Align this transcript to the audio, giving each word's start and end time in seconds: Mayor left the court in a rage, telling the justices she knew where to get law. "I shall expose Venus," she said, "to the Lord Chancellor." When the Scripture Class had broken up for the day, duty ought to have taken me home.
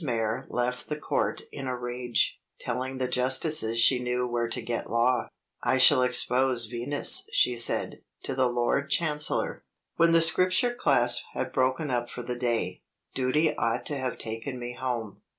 Mayor 0.03 0.47
left 0.49 0.89
the 0.89 0.95
court 0.99 1.43
in 1.51 1.67
a 1.67 1.77
rage, 1.77 2.39
telling 2.59 2.97
the 2.97 3.07
justices 3.07 3.77
she 3.79 3.99
knew 4.01 4.27
where 4.27 4.47
to 4.47 4.59
get 4.59 4.89
law. 4.89 5.27
"I 5.61 5.77
shall 5.77 6.01
expose 6.01 6.65
Venus," 6.65 7.29
she 7.33 7.55
said, 7.55 8.01
"to 8.23 8.33
the 8.33 8.47
Lord 8.49 8.89
Chancellor." 8.89 9.63
When 9.97 10.11
the 10.11 10.23
Scripture 10.23 10.73
Class 10.73 11.21
had 11.33 11.53
broken 11.53 11.91
up 11.91 12.09
for 12.09 12.23
the 12.23 12.35
day, 12.35 12.81
duty 13.13 13.55
ought 13.55 13.85
to 13.85 13.95
have 13.99 14.17
taken 14.17 14.57
me 14.57 14.73
home. 14.73 15.21